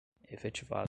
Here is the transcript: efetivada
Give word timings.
efetivada 0.31 0.79